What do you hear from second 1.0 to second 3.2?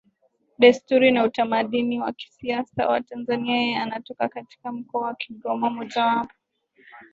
na utamaduni wa kisiasa wa